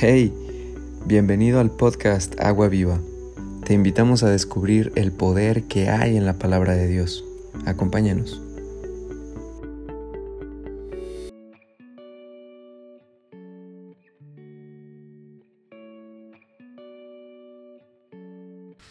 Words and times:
Hey, 0.00 0.32
bienvenido 1.06 1.58
al 1.58 1.72
podcast 1.72 2.38
Agua 2.40 2.68
Viva. 2.68 3.00
Te 3.64 3.74
invitamos 3.74 4.22
a 4.22 4.30
descubrir 4.30 4.92
el 4.94 5.10
poder 5.10 5.64
que 5.64 5.88
hay 5.88 6.16
en 6.16 6.24
la 6.24 6.34
palabra 6.34 6.76
de 6.76 6.86
Dios. 6.86 7.24
Acompáñanos. 7.66 8.40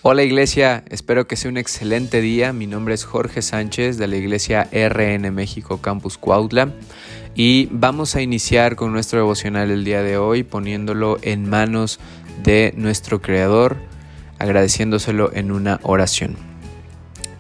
Hola 0.01 0.23
iglesia, 0.23 0.83
espero 0.89 1.25
que 1.25 1.37
sea 1.37 1.49
un 1.49 1.57
excelente 1.57 2.19
día. 2.19 2.51
Mi 2.51 2.67
nombre 2.67 2.93
es 2.93 3.05
Jorge 3.05 3.41
Sánchez 3.41 3.97
de 3.97 4.07
la 4.07 4.17
iglesia 4.17 4.67
RN 4.73 5.31
México 5.31 5.81
Campus 5.81 6.17
Cuautla 6.17 6.73
y 7.38 7.69
vamos 7.71 8.15
a 8.15 8.23
iniciar 8.23 8.75
con 8.75 8.91
nuestro 8.91 9.19
devocional 9.19 9.69
el 9.69 9.83
día 9.83 10.01
de 10.01 10.18
hoy 10.18 10.41
poniéndolo 10.41 11.19
en 11.21 11.47
manos 11.47 12.00
de 12.41 12.73
nuestro 12.75 13.21
Creador, 13.21 13.77
agradeciéndoselo 14.39 15.32
en 15.36 15.51
una 15.51 15.79
oración. 15.83 16.36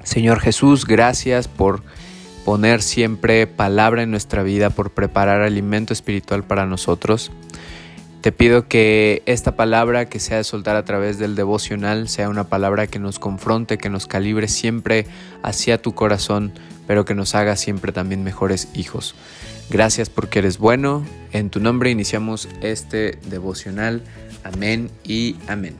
Señor 0.03 0.39
Jesús, 0.39 0.85
gracias 0.85 1.47
por 1.47 1.81
poner 2.45 2.83
siempre 2.83 3.47
palabra 3.47 4.03
en 4.03 4.11
nuestra 4.11 4.43
vida, 4.43 4.69
por 4.69 4.91
preparar 4.91 5.41
alimento 5.41 5.93
espiritual 5.93 6.43
para 6.43 6.67
nosotros. 6.67 7.31
Te 8.21 8.31
pido 8.31 8.67
que 8.67 9.23
esta 9.25 9.55
palabra 9.55 10.05
que 10.05 10.19
sea 10.19 10.37
de 10.37 10.43
soltar 10.43 10.75
a 10.75 10.85
través 10.85 11.17
del 11.17 11.35
devocional 11.35 12.07
sea 12.07 12.29
una 12.29 12.43
palabra 12.43 12.85
que 12.85 12.99
nos 12.99 13.17
confronte, 13.17 13.79
que 13.79 13.89
nos 13.89 14.05
calibre 14.05 14.47
siempre 14.47 15.07
hacia 15.41 15.81
tu 15.81 15.95
corazón, 15.95 16.53
pero 16.85 17.03
que 17.03 17.15
nos 17.15 17.33
haga 17.33 17.55
siempre 17.55 17.91
también 17.91 18.23
mejores 18.23 18.67
hijos. 18.75 19.15
Gracias 19.69 20.09
porque 20.09 20.39
eres 20.39 20.59
bueno. 20.59 21.05
En 21.33 21.49
tu 21.49 21.59
nombre 21.59 21.89
iniciamos 21.89 22.47
este 22.61 23.19
devocional. 23.29 24.01
Amén 24.43 24.89
y 25.03 25.35
amén. 25.47 25.75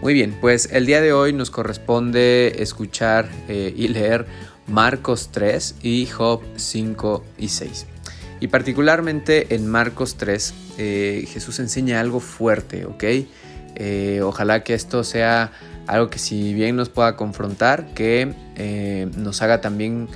Muy 0.00 0.14
bien, 0.14 0.34
pues 0.40 0.70
el 0.72 0.86
día 0.86 1.02
de 1.02 1.12
hoy 1.12 1.34
nos 1.34 1.50
corresponde 1.50 2.62
escuchar 2.62 3.28
eh, 3.48 3.74
y 3.76 3.88
leer 3.88 4.24
Marcos 4.66 5.28
3 5.32 5.76
y 5.82 6.06
Job 6.06 6.40
5 6.56 7.22
y 7.36 7.48
6. 7.48 7.86
Y 8.40 8.48
particularmente 8.48 9.54
en 9.54 9.66
Marcos 9.68 10.16
3, 10.16 10.54
eh, 10.78 11.28
Jesús 11.30 11.58
enseña 11.58 12.00
algo 12.00 12.20
fuerte, 12.20 12.86
¿ok? 12.86 13.04
Eh, 13.76 14.20
ojalá 14.22 14.64
que 14.64 14.72
esto 14.72 15.04
sea 15.04 15.52
algo 15.86 16.08
que 16.08 16.18
si 16.18 16.54
bien 16.54 16.76
nos 16.76 16.88
pueda 16.88 17.16
confrontar, 17.16 17.92
que 17.92 18.32
nos 19.16 19.42
haga 19.42 19.60
también 19.60 20.08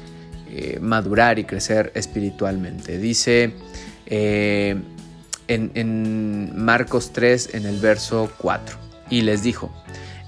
eh, 0.56 0.78
madurar 0.80 1.40
y 1.40 1.44
crecer 1.44 1.90
espiritualmente. 1.96 2.96
Dice 2.98 3.54
eh, 4.06 4.80
en, 5.48 6.52
Marcos 6.54 7.12
3, 7.12 7.54
en 7.54 7.66
el 7.66 7.80
verso 7.80 8.30
4, 8.38 8.76
y 9.10 9.22
les 9.22 9.42
dijo, 9.42 9.74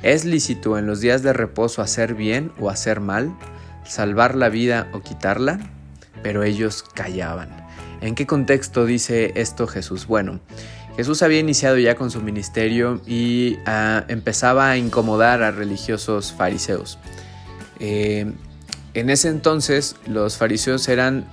¿es 0.02 0.24
lícito 0.24 0.78
en 0.78 0.86
los 0.88 1.00
días 1.00 1.22
de 1.22 1.32
reposo 1.32 1.80
hacer 1.80 2.14
bien 2.14 2.50
o 2.58 2.70
hacer 2.70 2.98
mal, 2.98 3.32
salvar 3.84 4.34
la 4.34 4.48
vida 4.48 4.88
o 4.92 4.98
quitarla? 4.98 5.60
Pero 6.24 6.42
ellos 6.42 6.82
callaban. 6.82 7.48
¿En 8.00 8.16
qué 8.16 8.26
contexto 8.26 8.84
dice 8.84 9.30
esto 9.36 9.68
Jesús? 9.68 10.08
Bueno, 10.08 10.40
Jesús 10.96 11.22
había 11.22 11.38
iniciado 11.38 11.78
ya 11.78 11.94
con 11.94 12.10
su 12.10 12.20
ministerio 12.20 13.00
y 13.06 13.58
ah, 13.64 14.04
empezaba 14.08 14.70
a 14.70 14.76
incomodar 14.76 15.44
a 15.44 15.52
religiosos 15.52 16.32
fariseos. 16.32 16.98
Eh, 17.78 18.32
en 18.96 19.10
ese 19.10 19.28
entonces 19.28 19.94
los 20.06 20.38
fariseos 20.38 20.88
eran 20.88 21.26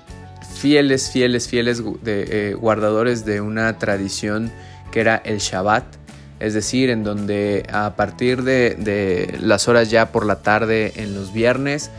fieles, 0.54 1.10
fieles, 1.12 1.48
fieles 1.48 1.82
de, 2.04 2.52
eh, 2.52 2.54
guardadores 2.56 3.26
de 3.26 3.40
una 3.40 3.78
tradición 3.78 4.52
que 4.92 5.00
era 5.00 5.16
el 5.16 5.38
Shabbat, 5.38 5.86
es 6.42 6.54
decir, 6.54 6.90
en 6.90 7.06
donde 7.06 7.66
a 7.72 7.96
partir 7.96 8.44
de, 8.44 9.38
las 9.42 9.70
horas 9.70 9.90
ya 9.90 10.12
por 10.12 10.26
la 10.26 10.42
tarde 10.42 10.92
en 10.98 11.16
los 11.16 11.32
viernes 11.32 11.90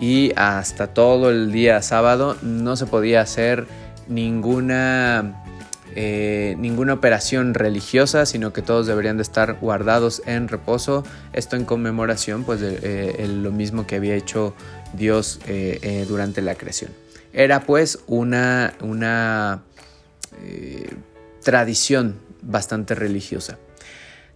y 0.00 0.32
hasta 0.34 0.88
todo 0.88 1.30
el 1.30 1.52
día 1.52 1.80
sábado 1.80 2.36
no 2.42 2.74
se 2.74 2.86
podía 2.86 3.20
hacer 3.20 3.66
ninguna 4.08 5.43
eh, 5.96 6.56
ninguna 6.58 6.94
operación 6.94 7.54
religiosa, 7.54 8.26
sino 8.26 8.52
que 8.52 8.62
todos 8.62 8.86
deberían 8.86 9.16
de 9.16 9.22
estar 9.22 9.58
guardados 9.60 10.22
en 10.26 10.48
reposo. 10.48 11.04
Esto 11.32 11.56
en 11.56 11.64
conmemoración, 11.64 12.44
pues, 12.44 12.60
de 12.60 12.78
eh, 12.82 13.28
lo 13.28 13.52
mismo 13.52 13.86
que 13.86 13.96
había 13.96 14.14
hecho 14.14 14.54
Dios 14.92 15.40
eh, 15.46 16.04
durante 16.08 16.42
la 16.42 16.54
creación. 16.54 16.90
Era 17.32 17.60
pues 17.60 17.98
una, 18.06 18.74
una 18.80 19.62
tradición 21.42 22.16
bastante 22.42 22.94
religiosa. 22.94 23.58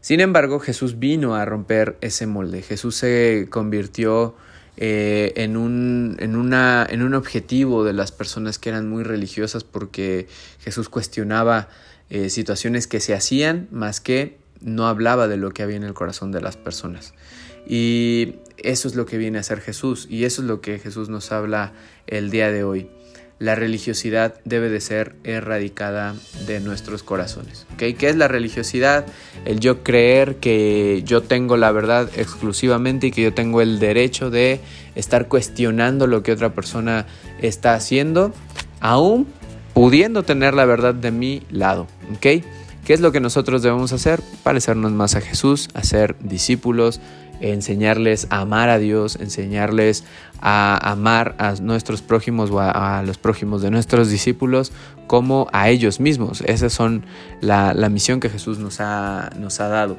Sin 0.01 0.21
embargo, 0.21 0.59
Jesús 0.59 0.99
vino 0.99 1.35
a 1.35 1.45
romper 1.45 1.97
ese 2.01 2.27
molde. 2.27 2.63
Jesús 2.63 2.97
se 2.97 3.47
convirtió 3.51 4.35
eh, 4.81 5.33
en, 5.35 5.57
un, 5.57 6.17
en, 6.21 6.37
una, 6.37 6.87
en 6.89 7.03
un 7.03 7.15
objetivo 7.15 7.83
de 7.83 7.93
las 7.93 8.13
personas 8.13 8.61
que 8.61 8.69
eran 8.69 8.89
muy 8.89 9.03
religiosas 9.03 9.65
porque 9.65 10.29
Jesús 10.61 10.89
cuestionaba 10.89 11.69
eh, 12.11 12.31
situaciones 12.31 12.87
que 12.87 13.01
se 13.01 13.13
hacían 13.13 13.67
más 13.73 14.01
que 14.01 14.39
no 14.61 14.87
hablaba 14.87 15.27
de 15.27 15.37
lo 15.37 15.51
que 15.51 15.65
había 15.65 15.75
en 15.75 15.83
el 15.83 15.95
corazón 15.95 16.31
de 16.31 16.41
las 16.41 16.57
personas. 16.57 17.13
Y 17.67 18.37
eso 18.57 18.87
es 18.87 18.95
lo 18.95 19.05
que 19.05 19.19
viene 19.19 19.39
a 19.39 19.43
ser 19.43 19.61
Jesús 19.61 20.07
y 20.09 20.25
eso 20.25 20.43
es 20.43 20.49
lo 20.49 20.61
que 20.61 20.79
Jesús 20.79 21.09
nos 21.09 21.33
habla 21.33 21.73
el 22.07 22.31
día 22.31 22.53
de 22.53 22.63
hoy 22.63 22.89
la 23.39 23.55
religiosidad 23.55 24.35
debe 24.45 24.69
de 24.69 24.81
ser 24.81 25.15
erradicada 25.23 26.15
de 26.47 26.61
nuestros 26.61 27.03
corazones. 27.03 27.67
¿okay? 27.75 27.95
¿Qué 27.95 28.09
es 28.09 28.17
la 28.17 28.29
religiosidad? 28.29 29.07
El 29.45 29.61
yo 29.61 29.83
creer 29.83 30.37
que 30.37 31.03
yo 31.05 31.23
tengo 31.23 31.57
la 31.57 31.71
verdad 31.71 32.11
exclusivamente 32.17 33.09
y 33.09 33.11
que 33.13 33.23
yo 33.23 33.35
tengo 33.35 33.61
el 33.61 33.79
derecho 33.79 34.31
de 34.31 34.61
estar 34.97 35.29
cuestionando 35.29 36.07
lo 36.07 36.23
que 36.23 36.33
otra 36.33 36.53
persona 36.53 37.07
está 37.41 37.75
haciendo, 37.75 38.33
aún 38.81 39.29
pudiendo 39.73 40.25
tener 40.25 40.55
la 40.55 40.65
verdad 40.65 40.95
de 40.95 41.13
mi 41.13 41.43
lado. 41.51 41.87
¿okay? 42.17 42.43
¿Qué 42.85 42.95
es 42.95 43.01
lo 43.01 43.13
que 43.13 43.21
nosotros 43.21 43.63
debemos 43.63 43.93
hacer? 43.93 44.21
Parecernos 44.43 44.91
más 44.93 45.15
a 45.15 45.21
Jesús, 45.21 45.69
a 45.75 45.85
ser 45.85 46.17
discípulos, 46.21 47.01
enseñarles 47.41 48.27
a 48.31 48.41
amar 48.41 48.69
a 48.69 48.79
Dios, 48.79 49.17
enseñarles 49.21 50.05
a 50.41 50.91
amar 50.91 51.35
a 51.39 51.55
nuestros 51.55 52.03
prójimos 52.03 52.51
o 52.51 52.61
a, 52.61 53.03
los 53.03 53.19
prójimos 53.19 53.63
de 53.63 53.71
nuestros 53.71 54.11
discípulos 54.11 54.73
como 55.07 55.49
a 55.53 55.69
ellos 55.69 56.01
mismos. 56.01 56.43
Esa 56.43 56.67
es 56.67 56.79
la, 57.41 57.75
la 57.75 57.89
misión 57.89 58.21
que 58.21 58.31
Jesús 58.31 58.59
nos 58.59 58.81
ha, 58.81 59.31
nos 59.37 59.61
ha 59.61 59.69
dado. 59.69 59.97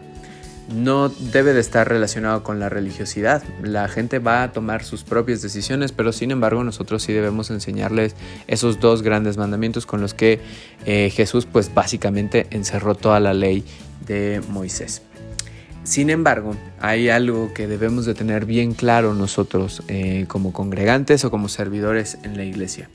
No 0.74 1.10
debe 1.10 1.54
de 1.54 1.62
estar 1.62 1.90
relacionado 1.90 2.44
con 2.44 2.60
la 2.60 2.70
religiosidad. 2.70 3.44
La 3.64 3.88
gente 3.88 4.20
va 4.20 4.44
a 4.44 4.52
tomar 4.52 4.84
sus 4.84 5.04
propias 5.04 5.42
decisiones, 5.42 5.92
pero 5.92 6.12
sin 6.12 6.30
embargo 6.30 6.64
nosotros 6.64 7.02
sí 7.02 7.12
debemos 7.12 7.50
enseñarles 7.50 8.16
esos 8.46 8.80
dos 8.80 9.02
grandes 9.02 9.38
mandamientos 9.38 9.88
con 9.88 10.00
los 10.00 10.14
que 10.14 10.40
eh, 10.86 11.10
Jesús 11.10 11.48
pues 11.52 11.74
básicamente 11.74 12.46
encerró 12.52 12.94
toda 12.94 13.20
la 13.20 13.34
ley 13.34 13.64
de 14.06 14.42
Moisés. 14.50 15.02
Sin 15.84 16.10
embargo, 16.10 16.56
hay 16.80 17.10
algo 17.10 17.54
que 17.54 17.68
debemos 17.68 18.06
de 18.06 18.14
tener 18.14 18.46
bien 18.46 18.74
claro 18.74 19.14
nosotros 19.14 19.82
eh, 19.88 20.26
como 20.28 20.54
congregantes 20.54 21.26
o 21.26 21.32
como 21.32 21.50
servidores 21.50 22.18
en 22.24 22.38
la 22.38 22.44
iglesia. 22.44 22.90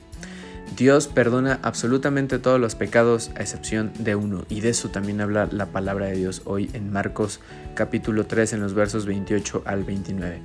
Dios 0.75 1.07
perdona 1.07 1.59
absolutamente 1.61 2.37
todos 2.37 2.59
los 2.59 2.75
pecados 2.75 3.31
a 3.37 3.41
excepción 3.41 3.93
de 3.97 4.15
uno 4.15 4.45
y 4.49 4.59
de 4.59 4.69
eso 4.69 4.89
también 4.89 5.21
habla 5.21 5.47
la 5.49 5.67
palabra 5.67 6.07
de 6.07 6.17
Dios 6.17 6.41
hoy 6.43 6.69
en 6.73 6.91
Marcos 6.91 7.39
capítulo 7.75 8.25
3 8.25 8.53
en 8.53 8.61
los 8.61 8.73
versos 8.73 9.05
28 9.05 9.63
al 9.65 9.85
29. 9.85 10.41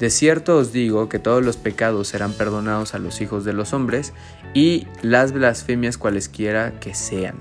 De 0.00 0.10
cierto 0.10 0.56
os 0.56 0.72
digo 0.72 1.08
que 1.08 1.20
todos 1.20 1.44
los 1.44 1.56
pecados 1.56 2.08
serán 2.08 2.32
perdonados 2.32 2.94
a 2.94 2.98
los 2.98 3.20
hijos 3.20 3.44
de 3.44 3.52
los 3.52 3.72
hombres 3.72 4.12
y 4.52 4.88
las 5.02 5.30
blasfemias 5.32 5.96
cualesquiera 5.96 6.80
que 6.80 6.94
sean. 6.94 7.36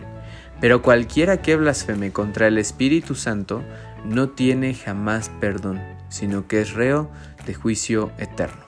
Pero 0.62 0.83
cualquiera 0.83 1.42
que 1.42 1.56
blasfeme 1.56 2.12
contra 2.12 2.48
el 2.48 2.60
Espíritu 2.60 3.16
Santo 3.16 3.63
no 4.07 4.30
tiene 4.30 4.74
jamás 4.74 5.30
perdón, 5.39 5.81
sino 6.09 6.48
que 6.48 6.62
es 6.62 6.74
reo 6.74 7.09
de 7.45 7.54
juicio 7.54 8.12
eterno. 8.18 8.65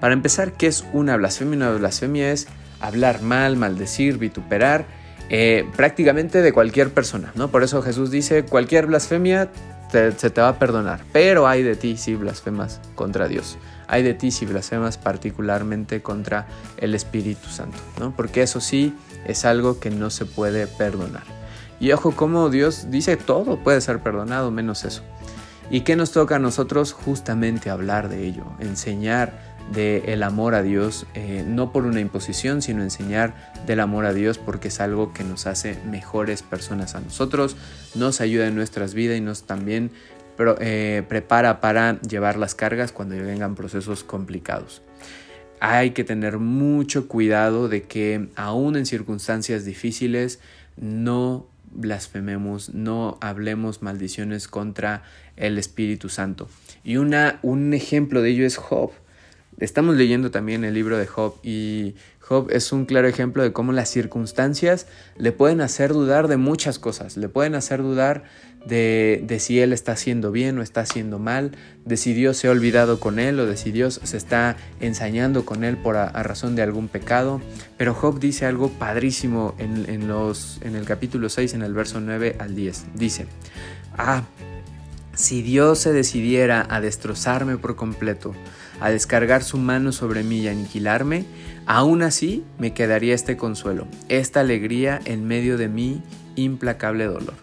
Para 0.00 0.14
empezar, 0.14 0.52
¿qué 0.52 0.68
es 0.68 0.84
una 0.92 1.16
blasfemia? 1.16 1.56
Una 1.56 1.70
blasfemia 1.72 2.32
es 2.32 2.46
hablar 2.80 3.22
mal, 3.22 3.56
maldecir, 3.56 4.18
vituperar, 4.18 4.86
eh, 5.30 5.68
prácticamente 5.76 6.40
de 6.40 6.52
cualquier 6.52 6.90
persona, 6.90 7.32
¿no? 7.34 7.50
Por 7.50 7.62
eso 7.62 7.82
Jesús 7.82 8.10
dice, 8.10 8.44
cualquier 8.44 8.86
blasfemia 8.86 9.50
se 9.90 10.30
te 10.30 10.40
va 10.40 10.48
a 10.48 10.58
perdonar, 10.58 11.00
pero 11.12 11.46
hay 11.46 11.62
de 11.62 11.74
ti 11.74 11.96
si 11.96 12.14
blasfemas 12.14 12.80
contra 12.94 13.26
Dios. 13.26 13.58
Hay 13.88 14.02
de 14.02 14.14
ti 14.14 14.30
si 14.30 14.44
blasfemas 14.46 14.98
particularmente 14.98 16.02
contra 16.02 16.46
el 16.76 16.94
Espíritu 16.94 17.48
Santo, 17.48 17.78
¿no? 17.98 18.14
Porque 18.14 18.42
eso 18.42 18.60
sí 18.60 18.94
es 19.26 19.44
algo 19.44 19.80
que 19.80 19.90
no 19.90 20.10
se 20.10 20.26
puede 20.26 20.66
perdonar. 20.66 21.37
Y 21.80 21.92
ojo 21.92 22.12
como 22.12 22.50
Dios 22.50 22.90
dice 22.90 23.16
todo 23.16 23.58
puede 23.58 23.80
ser 23.80 24.00
perdonado 24.00 24.50
menos 24.50 24.84
eso. 24.84 25.02
¿Y 25.70 25.82
qué 25.82 25.96
nos 25.96 26.12
toca 26.12 26.36
a 26.36 26.38
nosotros? 26.38 26.92
Justamente 26.92 27.68
hablar 27.68 28.08
de 28.08 28.26
ello, 28.26 28.44
enseñar 28.58 29.58
del 29.72 30.22
amor 30.22 30.54
a 30.54 30.62
Dios, 30.62 31.06
eh, 31.14 31.44
no 31.46 31.72
por 31.72 31.84
una 31.84 32.00
imposición, 32.00 32.62
sino 32.62 32.82
enseñar 32.82 33.52
del 33.66 33.80
amor 33.80 34.06
a 34.06 34.14
Dios 34.14 34.38
porque 34.38 34.68
es 34.68 34.80
algo 34.80 35.12
que 35.12 35.24
nos 35.24 35.46
hace 35.46 35.78
mejores 35.84 36.42
personas 36.42 36.94
a 36.94 37.00
nosotros, 37.00 37.56
nos 37.94 38.22
ayuda 38.22 38.46
en 38.46 38.54
nuestras 38.54 38.94
vidas 38.94 39.18
y 39.18 39.20
nos 39.20 39.42
también 39.42 39.90
eh, 40.60 41.02
prepara 41.06 41.60
para 41.60 42.00
llevar 42.00 42.38
las 42.38 42.54
cargas 42.54 42.92
cuando 42.92 43.16
vengan 43.16 43.54
procesos 43.54 44.04
complicados. 44.04 44.82
Hay 45.60 45.90
que 45.90 46.04
tener 46.04 46.38
mucho 46.38 47.08
cuidado 47.08 47.68
de 47.68 47.82
que 47.82 48.28
aún 48.36 48.76
en 48.76 48.86
circunstancias 48.86 49.64
difíciles 49.64 50.38
no 50.76 51.46
blasfememos, 51.72 52.74
no 52.74 53.18
hablemos 53.20 53.82
maldiciones 53.82 54.48
contra 54.48 55.02
el 55.36 55.58
Espíritu 55.58 56.08
Santo. 56.08 56.48
Y 56.84 56.96
una, 56.96 57.38
un 57.42 57.74
ejemplo 57.74 58.22
de 58.22 58.30
ello 58.30 58.46
es 58.46 58.56
Job. 58.56 58.90
Estamos 59.58 59.96
leyendo 59.96 60.30
también 60.30 60.62
el 60.62 60.74
libro 60.74 60.96
de 60.98 61.06
Job 61.06 61.34
y 61.42 61.96
Job 62.20 62.48
es 62.50 62.70
un 62.72 62.84
claro 62.84 63.08
ejemplo 63.08 63.42
de 63.42 63.52
cómo 63.52 63.72
las 63.72 63.88
circunstancias 63.88 64.86
le 65.16 65.32
pueden 65.32 65.60
hacer 65.60 65.92
dudar 65.92 66.28
de 66.28 66.36
muchas 66.36 66.78
cosas, 66.78 67.16
le 67.16 67.28
pueden 67.28 67.56
hacer 67.56 67.82
dudar 67.82 68.22
de, 68.66 69.20
de, 69.26 69.40
si 69.40 69.58
él 69.60 69.72
está 69.72 69.92
haciendo 69.92 70.30
bien 70.30 70.58
o 70.58 70.62
está 70.62 70.82
haciendo 70.82 71.18
mal, 71.18 71.56
de 71.84 71.96
si 71.96 72.12
Dios 72.12 72.36
se 72.36 72.46
ha 72.46 72.50
olvidado 72.52 73.00
con 73.00 73.18
él 73.18 73.40
o 73.40 73.46
de 73.46 73.56
si 73.56 73.72
Dios 73.72 74.00
se 74.04 74.16
está 74.16 74.56
ensañando 74.78 75.44
con 75.44 75.64
él 75.64 75.76
por 75.76 75.96
a, 75.96 76.10
razón 76.22 76.54
de 76.54 76.62
algún 76.62 76.86
pecado. 76.86 77.40
Pero 77.76 77.94
Job 77.94 78.20
dice 78.20 78.46
algo 78.46 78.68
padrísimo 78.68 79.56
en, 79.58 79.88
en, 79.88 80.06
los, 80.06 80.60
en 80.62 80.76
el 80.76 80.84
capítulo 80.84 81.28
6, 81.28 81.54
en 81.54 81.62
el 81.62 81.74
verso 81.74 82.00
9 82.00 82.36
al 82.38 82.54
10. 82.54 82.86
Dice, 82.94 83.26
ah, 83.96 84.22
si 85.18 85.42
Dios 85.42 85.80
se 85.80 85.92
decidiera 85.92 86.64
a 86.70 86.80
destrozarme 86.80 87.58
por 87.58 87.74
completo, 87.74 88.34
a 88.80 88.90
descargar 88.90 89.42
su 89.42 89.58
mano 89.58 89.90
sobre 89.90 90.22
mí 90.22 90.38
y 90.38 90.48
aniquilarme, 90.48 91.24
aún 91.66 92.02
así 92.02 92.44
me 92.56 92.72
quedaría 92.72 93.16
este 93.16 93.36
consuelo, 93.36 93.88
esta 94.08 94.40
alegría 94.40 95.00
en 95.06 95.26
medio 95.26 95.58
de 95.58 95.66
mi 95.66 96.02
implacable 96.36 97.06
dolor, 97.06 97.34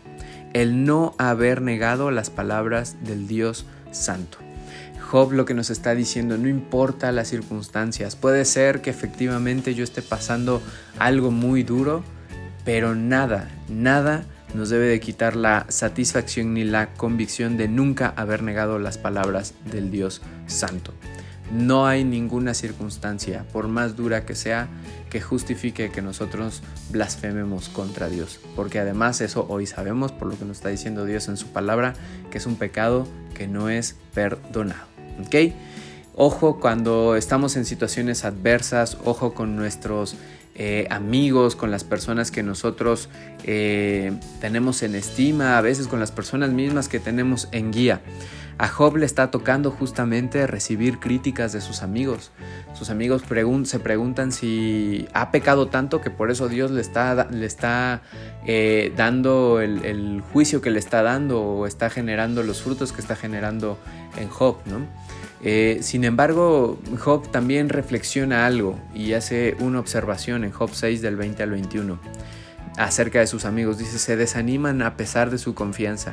el 0.54 0.86
no 0.86 1.16
haber 1.18 1.62
negado 1.62 2.12
las 2.12 2.30
palabras 2.30 2.95
del 3.04 3.27
Dios 3.27 3.66
Santo. 3.92 4.38
Job 5.01 5.33
lo 5.33 5.44
que 5.44 5.54
nos 5.54 5.69
está 5.69 5.95
diciendo, 5.95 6.38
no 6.38 6.48
importa 6.48 7.12
las 7.12 7.27
circunstancias, 7.27 8.16
puede 8.16 8.45
ser 8.45 8.81
que 8.81 8.89
efectivamente 8.89 9.75
yo 9.75 9.83
esté 9.83 10.01
pasando 10.01 10.62
algo 10.98 11.30
muy 11.30 11.63
duro, 11.63 12.06
pero 12.63 12.95
nada, 12.95 13.51
nada 13.68 14.24
nos 14.56 14.69
debe 14.69 14.88
de 14.88 15.00
quitar 15.00 15.36
la 15.36 15.66
satisfacción 15.69 16.54
ni 16.54 16.63
la 16.63 16.94
convicción 16.94 17.57
de 17.57 17.68
nunca 17.68 18.13
haber 18.16 18.42
negado 18.42 18.80
las 18.80 18.98
palabras 18.98 19.54
del 19.72 19.92
Dios 19.92 20.22
Santo. 20.48 20.94
No 21.52 21.86
hay 21.86 22.04
ninguna 22.04 22.56
circunstancia, 22.56 23.46
por 23.54 23.68
más 23.68 23.96
dura 23.96 24.25
que 24.25 24.34
sea, 24.34 24.68
que 25.12 25.22
justifique 25.22 25.92
que 25.92 26.02
nosotros 26.02 26.63
blasfememos 26.90 27.69
contra 27.69 28.10
Dios. 28.10 28.40
Porque 28.56 28.80
además 28.80 29.22
eso 29.22 29.46
hoy 29.48 29.68
sabemos, 29.68 30.12
por 30.12 30.28
lo 30.28 30.40
que 30.40 30.46
nos 30.46 30.58
está 30.58 30.69
diciendo 30.69 31.06
Dios 31.06 31.28
en 31.28 31.38
su 31.38 31.48
palabra, 31.48 31.94
que 32.31 32.40
es 32.40 32.48
un 32.48 32.56
pecado 32.56 33.08
que 33.36 33.48
no 33.48 33.69
es 33.69 33.96
perdonado. 34.13 34.88
Ojo 36.16 36.60
cuando 36.60 37.16
estamos 37.16 37.58
en 37.58 37.66
situaciones 37.66 38.25
adversas, 38.25 38.98
ojo 39.04 39.34
con 39.34 39.56
nuestros 39.56 40.16
eh, 40.56 40.88
amigos, 40.90 41.56
con 41.57 41.69
las 41.69 41.84
personas 41.84 42.31
que 42.31 42.42
nosotros 42.42 43.10
eh, 43.44 44.13
tenemos 44.40 44.84
en 44.84 44.96
estima, 44.96 45.57
a 45.57 45.62
veces 45.62 45.88
con 45.88 46.00
las 46.00 46.12
personas 46.12 46.52
mismas 46.52 46.88
que 46.88 47.00
tenemos 47.00 47.50
en 47.52 47.72
guía. 47.72 48.02
A 48.57 48.69
Job 48.69 48.96
le 48.96 49.06
está 49.06 49.31
tocando 49.31 49.69
justamente 49.69 50.48
recibir 50.48 51.00
críticas 51.00 51.52
de 51.52 51.60
sus 51.60 51.81
amigos. 51.84 52.31
Sus 52.74 52.90
amigos 52.90 53.24
se 53.66 53.80
preguntan 53.80 54.31
si 54.31 55.10
ha 55.13 55.30
pecado 55.30 55.68
tanto 55.68 56.00
que 56.00 56.10
por 56.10 56.31
eso 56.31 56.48
Dios 56.48 56.72
le 56.72 56.80
está, 56.80 57.28
le 57.30 57.46
está 57.46 58.01
eh, 58.46 58.94
dando 58.96 59.60
el, 59.60 60.24
juicio 60.31 60.62
que 60.62 60.72
le 60.72 60.80
está 60.80 61.04
dando 61.04 61.42
o 61.42 61.68
está 61.68 61.90
generando 61.90 62.44
los 62.44 62.62
frutos 62.62 62.94
que 62.94 63.01
está 63.01 63.18
generando 63.18 63.78
en 64.16 64.30
Job. 64.30 64.56
¿no? 64.66 64.88
Eh, 65.46 65.80
sin 65.82 66.04
embargo, 66.04 66.78
Job 67.00 67.32
también 67.32 67.70
reflexiona 67.70 68.46
algo 68.46 68.78
y 68.94 69.14
hace 69.14 69.56
una 69.60 69.80
observación 69.80 70.44
en 70.44 70.52
Job 70.52 70.72
6 70.74 71.02
del 71.02 71.16
20 71.16 71.44
al 71.44 71.52
21 71.52 72.00
acerca 72.78 73.20
de 73.20 73.28
sus 73.28 73.46
amigos. 73.46 73.78
Dice, 73.78 74.00
se 74.00 74.18
desaniman 74.18 74.82
a 74.82 74.98
pesar 74.98 75.30
de 75.30 75.38
su 75.38 75.54
confianza 75.54 76.12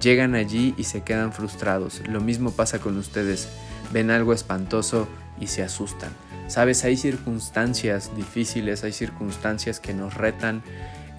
Llegan 0.00 0.34
allí 0.34 0.74
y 0.78 0.84
se 0.84 1.02
quedan 1.02 1.32
frustrados. 1.32 2.00
Lo 2.08 2.20
mismo 2.20 2.52
pasa 2.52 2.78
con 2.78 2.96
ustedes. 2.96 3.48
Ven 3.92 4.10
algo 4.10 4.32
espantoso 4.32 5.06
y 5.38 5.48
se 5.48 5.62
asustan. 5.62 6.10
Sabes, 6.48 6.84
hay 6.84 6.96
circunstancias 6.96 8.10
difíciles, 8.16 8.82
hay 8.82 8.92
circunstancias 8.92 9.78
que 9.78 9.92
nos 9.92 10.14
retan 10.14 10.62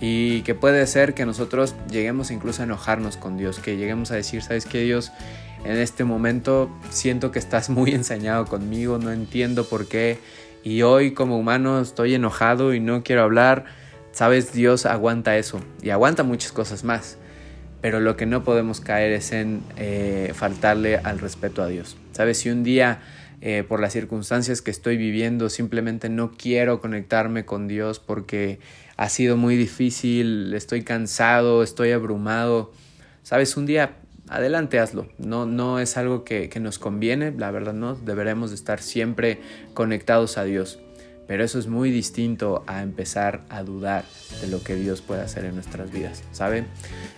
y 0.01 0.41
que 0.41 0.55
puede 0.55 0.85
ser 0.87 1.13
que 1.13 1.27
nosotros 1.27 1.75
lleguemos 1.91 2.31
incluso 2.31 2.63
a 2.63 2.65
enojarnos 2.65 3.17
con 3.17 3.37
Dios, 3.37 3.59
que 3.59 3.77
lleguemos 3.77 4.09
a 4.09 4.15
decir, 4.15 4.41
sabes 4.41 4.65
que 4.65 4.81
Dios, 4.81 5.11
en 5.65 5.77
este 5.77 6.03
momento 6.03 6.69
siento 6.89 7.31
que 7.31 7.39
estás 7.39 7.69
muy 7.69 7.91
ensañado 7.91 8.45
conmigo, 8.45 8.97
no 8.97 9.11
entiendo 9.11 9.67
por 9.67 9.87
qué 9.87 10.19
y 10.63 10.83
hoy 10.83 11.13
como 11.13 11.37
humano 11.37 11.81
estoy 11.81 12.13
enojado 12.13 12.73
y 12.73 12.79
no 12.79 13.03
quiero 13.03 13.23
hablar. 13.23 13.65
Sabes, 14.11 14.53
Dios 14.53 14.85
aguanta 14.85 15.37
eso 15.37 15.61
y 15.81 15.89
aguanta 15.89 16.23
muchas 16.23 16.51
cosas 16.51 16.83
más 16.83 17.17
pero 17.81 17.99
lo 17.99 18.15
que 18.15 18.27
no 18.27 18.43
podemos 18.43 18.79
caer 18.79 19.11
es 19.11 19.31
en 19.31 19.63
eh, 19.75 20.31
faltarle 20.35 20.97
al 20.97 21.19
respeto 21.19 21.63
a 21.63 21.67
Dios. 21.67 21.97
¿Sabes? 22.11 22.37
Si 22.37 22.49
un 22.49 22.63
día, 22.63 23.01
eh, 23.41 23.63
por 23.67 23.79
las 23.79 23.91
circunstancias 23.91 24.61
que 24.61 24.69
estoy 24.69 24.97
viviendo, 24.97 25.49
simplemente 25.49 26.07
no 26.07 26.31
quiero 26.31 26.79
conectarme 26.79 27.43
con 27.43 27.67
Dios 27.67 27.99
porque 27.99 28.59
ha 28.97 29.09
sido 29.09 29.35
muy 29.35 29.57
difícil, 29.57 30.53
estoy 30.53 30.83
cansado, 30.83 31.63
estoy 31.63 31.91
abrumado, 31.91 32.71
¿sabes? 33.23 33.57
Un 33.57 33.65
día, 33.65 33.95
adelante, 34.31 34.79
hazlo. 34.79 35.07
No, 35.17 35.45
no 35.45 35.79
es 35.79 35.97
algo 35.97 36.23
que, 36.23 36.49
que 36.49 36.59
nos 36.59 36.79
conviene, 36.79 37.31
la 37.31 37.51
verdad 37.51 37.73
no, 37.73 37.95
deberemos 37.95 38.51
estar 38.51 38.81
siempre 38.81 39.39
conectados 39.73 40.37
a 40.37 40.43
Dios. 40.45 40.79
Pero 41.27 41.45
eso 41.45 41.59
es 41.59 41.67
muy 41.67 41.91
distinto 41.91 42.63
a 42.67 42.81
empezar 42.81 43.41
a 43.49 43.63
dudar 43.63 44.03
de 44.41 44.47
lo 44.47 44.63
que 44.63 44.75
Dios 44.75 45.01
puede 45.01 45.21
hacer 45.21 45.45
en 45.45 45.55
nuestras 45.55 45.89
vidas, 45.89 46.23
¿sabe? 46.33 46.65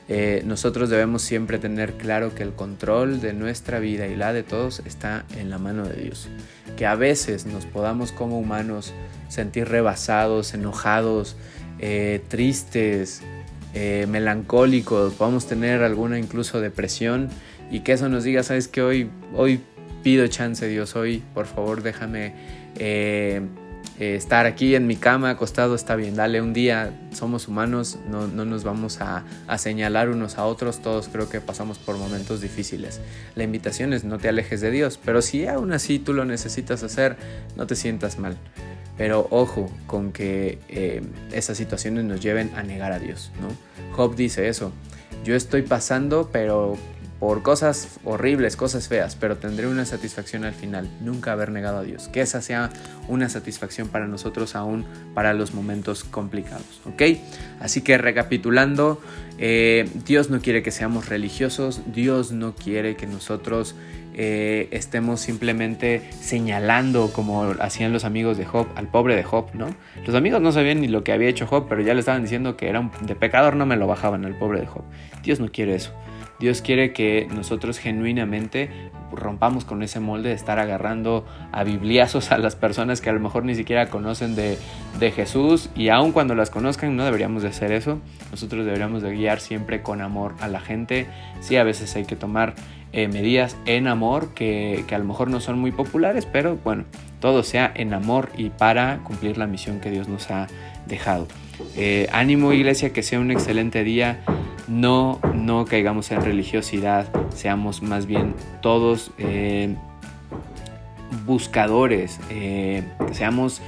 Eh, 0.08 0.44
nosotros 0.46 0.90
debemos 0.92 1.24
siempre 1.24 1.58
tener 1.58 1.94
claro 1.94 2.36
que 2.36 2.44
el 2.44 2.54
control 2.54 3.22
de 3.22 3.34
nuestra 3.34 3.80
vida 3.80 4.06
y 4.06 4.16
la 4.16 4.32
de 4.32 4.44
todos 4.44 4.84
está 4.86 5.26
en 5.36 5.50
la 5.50 5.58
mano 5.58 5.88
de 5.88 5.96
Dios. 5.96 6.28
Que 6.78 6.86
a 6.86 6.94
veces 6.94 7.48
nos 7.48 7.66
podamos 7.66 8.12
como 8.12 8.38
humanos 8.38 8.94
sentir 9.30 9.68
rebasados, 9.70 10.54
enojados, 10.54 11.36
eh, 11.80 12.22
tristes, 12.28 13.24
eh, 13.74 14.06
melancólicos, 14.08 15.14
podamos 15.14 15.48
tener 15.48 15.84
alguna 15.84 16.20
incluso 16.20 16.62
depresión 16.62 17.30
y 17.72 17.80
que 17.80 17.94
eso 17.94 18.10
nos 18.10 18.24
diga, 18.24 18.44
sabes 18.44 18.68
que 18.68 18.82
hoy, 18.82 19.10
hoy 19.36 19.60
pido 20.04 20.28
chance 20.28 20.68
Dios, 20.68 20.96
hoy 20.96 21.24
por 21.34 21.46
favor 21.46 21.82
déjame 21.82 22.34
eh, 22.78 23.42
estar 24.00 24.46
aquí 24.46 24.76
en 24.76 24.88
mi 24.88 24.96
cama 24.96 25.30
acostado 25.30 25.76
está 25.76 25.96
bien, 25.96 26.16
dale 26.16 26.42
un 26.42 26.54
día, 26.54 26.94
somos 27.14 27.48
humanos, 27.48 28.00
no, 28.10 28.28
nos 28.28 28.64
vamos 28.64 29.00
a, 29.02 29.24
señalar 29.58 30.10
unos 30.10 30.38
a 30.38 30.46
otros, 30.46 30.82
todos 30.82 31.10
creo 31.10 31.30
que 31.30 31.42
pasamos 31.42 31.78
por 31.78 31.98
momentos 31.98 32.42
difíciles. 32.42 33.02
La 33.36 33.44
invitación 33.44 33.94
es 33.94 34.04
no 34.04 34.18
te 34.18 34.30
alejes 34.30 34.62
de 34.62 34.72
Dios, 34.72 35.00
pero 35.04 35.22
si 35.22 35.46
aún 35.48 35.72
así 35.74 36.00
tú 36.00 36.14
lo 36.14 36.26
necesitas 36.26 36.84
hacer, 36.84 37.18
no 37.56 37.68
te 37.68 37.76
sientas 37.76 38.20
mal. 38.20 38.38
Pero 38.98 39.28
ojo 39.32 39.72
con 39.88 40.12
que 40.12 40.60
eh, 40.70 41.02
esas 41.32 41.58
situaciones 41.58 42.04
nos 42.06 42.22
lleven 42.22 42.52
a 42.56 42.64
negar 42.64 42.92
a 42.92 43.00
Dios. 43.00 43.32
¿no? 43.42 43.96
Job 43.96 44.16
dice 44.16 44.48
eso, 44.50 44.72
yo 45.24 45.36
estoy 45.36 45.62
pasando, 45.62 46.30
pero 46.32 46.78
por 47.24 47.42
cosas 47.42 48.02
horribles, 48.04 48.58
cosas 48.58 48.90
feas, 48.90 49.16
pero 49.16 49.38
tendré 49.38 49.66
una 49.68 49.86
satisfacción 49.86 50.44
al 50.44 50.54
final, 50.54 50.90
nunca 51.00 51.32
haber 51.32 51.52
negado 51.52 51.78
a 51.78 51.84
Dios. 51.84 52.10
Que 52.10 52.20
esa 52.20 52.42
sea 52.42 52.70
una 53.08 53.30
satisfacción 53.30 53.88
para 53.88 54.08
nosotros 54.08 54.58
aún 54.58 54.86
para 55.14 55.34
los 55.34 55.54
momentos 55.54 56.04
complicados. 56.04 56.82
Así 57.62 57.80
que 57.80 57.98
recapitulando, 57.98 59.02
eh, 59.38 59.88
Dios 60.06 60.30
no 60.30 60.42
quiere 60.42 60.64
que 60.64 60.72
seamos 60.72 61.08
religiosos, 61.08 61.82
Dios 61.94 62.34
no 62.34 62.56
quiere 62.56 62.98
que 62.98 63.08
nosotros 63.08 63.74
eh, 64.16 64.68
estemos 64.72 65.22
simplemente 65.22 66.02
señalando 66.20 67.14
como 67.14 67.56
hacían 67.62 67.94
los 67.94 68.04
amigos 68.04 68.38
de 68.38 68.44
Job, 68.44 68.68
al 68.76 68.90
pobre 68.90 69.16
de 69.16 69.24
Job, 69.24 69.46
¿no? 69.54 69.68
Los 70.06 70.14
amigos 70.14 70.42
no 70.42 70.52
sabían 70.52 70.82
ni 70.82 70.90
lo 70.90 71.06
que 71.06 71.14
había 71.14 71.30
hecho 71.30 71.48
Job, 71.48 71.68
pero 71.70 71.82
ya 71.82 71.94
le 71.94 72.02
estaban 72.02 72.24
diciendo 72.24 72.58
que 72.58 72.68
era 72.68 72.82
un, 72.82 72.92
de 73.04 73.16
pecador, 73.16 73.56
no 73.56 73.66
me 73.66 73.78
lo 73.78 73.88
bajaban 73.88 74.26
al 74.26 74.38
pobre 74.38 74.60
de 74.60 74.66
Job. 74.66 74.84
Dios 75.24 75.40
no 75.40 75.50
quiere 75.50 75.76
eso. 75.76 75.94
Dios 76.44 76.62
quiere 76.62 76.92
que 76.92 77.26
nosotros 77.34 77.80
genuinamente 77.80 78.70
rompamos 79.14 79.64
con 79.64 79.82
ese 79.82 80.02
molde 80.02 80.28
de 80.28 80.36
estar 80.36 80.60
agarrando 80.60 81.26
a 81.54 81.64
bibliazos 81.64 82.34
a 82.34 82.38
las 82.38 82.58
personas 82.58 83.00
que 83.00 83.10
a 83.10 83.14
lo 83.14 83.22
mejor 83.22 83.46
ni 83.46 83.56
siquiera 83.56 83.90
conocen 83.90 84.36
de, 84.36 84.58
Jesús 85.16 85.70
y 85.74 85.88
aun 85.88 86.12
cuando 86.12 86.36
las 86.36 86.50
conozcan 86.50 86.98
no 86.98 87.06
deberíamos 87.06 87.44
de 87.44 87.48
hacer 87.48 87.72
eso. 87.72 88.02
Nosotros 88.30 88.66
deberíamos 88.66 89.02
de 89.02 89.16
guiar 89.16 89.40
siempre 89.40 89.82
con 89.82 90.02
amor 90.02 90.36
a 90.42 90.50
la 90.50 90.60
gente. 90.60 91.08
Sí, 91.40 91.56
a 91.56 91.64
veces 91.64 91.96
hay 91.96 92.04
que 92.04 92.18
tomar 92.18 92.56
eh, 92.92 93.08
medidas 93.08 93.56
en 93.66 93.88
amor 93.88 94.34
que, 94.34 94.84
que 94.86 94.96
a 94.96 94.98
lo 94.98 95.06
mejor 95.06 95.30
no 95.30 95.40
son 95.40 95.60
muy 95.60 95.72
populares, 95.72 96.26
pero 96.26 96.58
bueno, 96.62 96.84
todo 97.22 97.44
sea 97.44 97.72
en 97.74 97.94
amor 97.94 98.32
y 98.36 98.50
para 98.50 98.98
cumplir 99.06 99.38
la 99.38 99.48
misión 99.48 99.80
que 99.80 99.92
Dios 99.92 100.10
nos 100.10 100.30
ha 100.30 100.48
dejado. 100.88 101.26
Eh, 101.78 102.08
ánimo 102.12 102.52
iglesia, 102.52 102.92
que 102.92 103.04
sea 103.04 103.22
un 103.22 103.32
excelente 103.32 103.86
día. 103.86 104.24
No, 104.68 105.20
no 105.34 105.66
caigamos 105.66 106.12
en 106.12 106.22
religiosidad, 106.24 107.08
seamos 107.34 107.82
más 107.82 108.06
bien 108.06 108.34
todos 108.62 109.12
eh, 109.18 109.76
buscadores, 111.26 112.20
eh, 112.30 112.84
seamos 113.12 113.62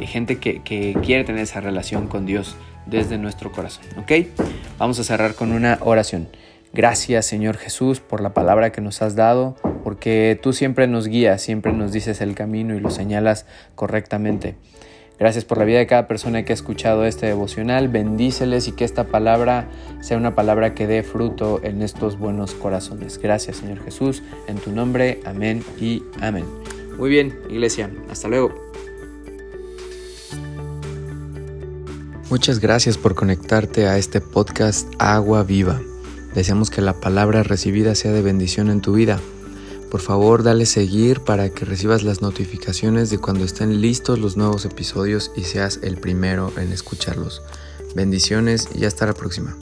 gente 0.00 0.38
que, 0.38 0.62
que, 0.62 0.96
quiere 1.02 1.24
tener 1.24 1.42
esa 1.42 1.60
relación 1.60 2.06
con 2.06 2.26
Dios 2.26 2.56
desde 2.86 3.18
nuestro 3.18 3.52
corazón. 3.52 3.84
¿Ok? 3.98 4.12
Vamos 4.78 4.98
a 4.98 5.04
cerrar 5.04 5.34
con 5.34 5.52
una 5.52 5.78
oración. 5.80 6.28
Gracias 6.74 7.26
Señor 7.26 7.58
Jesús 7.58 8.00
por 8.00 8.22
la 8.22 8.32
palabra 8.32 8.72
que 8.72 8.80
nos 8.80 9.02
has 9.02 9.14
dado, 9.14 9.56
porque 9.84 10.38
tú 10.42 10.54
siempre 10.54 10.86
nos 10.86 11.06
guías, 11.06 11.42
siempre 11.42 11.72
nos 11.72 11.92
dices 11.92 12.22
el 12.22 12.34
camino 12.34 12.74
y 12.74 12.80
lo 12.80 12.90
señalas 12.90 13.46
correctamente. 13.74 14.56
Gracias 15.22 15.44
por 15.44 15.58
la 15.58 15.64
vida 15.64 15.78
de 15.78 15.86
cada 15.86 16.08
persona 16.08 16.44
que 16.44 16.52
ha 16.52 16.54
escuchado 16.54 17.04
este 17.04 17.26
devocional. 17.26 17.86
Bendíceles 17.86 18.66
y 18.66 18.72
que 18.72 18.84
esta 18.84 19.04
palabra 19.04 19.68
sea 20.00 20.16
una 20.16 20.34
palabra 20.34 20.74
que 20.74 20.88
dé 20.88 21.04
fruto 21.04 21.60
en 21.62 21.80
estos 21.80 22.18
buenos 22.18 22.54
corazones. 22.54 23.20
Gracias 23.22 23.58
Señor 23.58 23.78
Jesús. 23.84 24.24
En 24.48 24.56
tu 24.56 24.72
nombre. 24.72 25.20
Amén 25.24 25.62
y 25.80 26.02
amén. 26.20 26.44
Muy 26.98 27.08
bien, 27.08 27.38
iglesia. 27.48 27.88
Hasta 28.10 28.26
luego. 28.26 28.52
Muchas 32.28 32.58
gracias 32.58 32.98
por 32.98 33.14
conectarte 33.14 33.86
a 33.86 33.98
este 33.98 34.20
podcast 34.20 34.92
Agua 34.98 35.44
Viva. 35.44 35.80
Deseamos 36.34 36.68
que 36.68 36.80
la 36.80 36.94
palabra 36.94 37.44
recibida 37.44 37.94
sea 37.94 38.10
de 38.10 38.22
bendición 38.22 38.70
en 38.70 38.80
tu 38.80 38.94
vida. 38.94 39.20
Por 39.92 40.00
favor, 40.00 40.42
dale 40.42 40.64
seguir 40.64 41.20
para 41.20 41.50
que 41.50 41.66
recibas 41.66 42.02
las 42.02 42.22
notificaciones 42.22 43.10
de 43.10 43.18
cuando 43.18 43.44
estén 43.44 43.82
listos 43.82 44.18
los 44.18 44.38
nuevos 44.38 44.64
episodios 44.64 45.30
y 45.36 45.42
seas 45.42 45.80
el 45.82 45.98
primero 45.98 46.50
en 46.56 46.72
escucharlos. 46.72 47.42
Bendiciones 47.94 48.70
y 48.74 48.86
hasta 48.86 49.04
la 49.04 49.12
próxima. 49.12 49.54